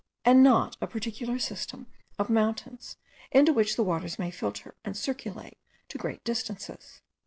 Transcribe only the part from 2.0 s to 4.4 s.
of mountains, into which the waters may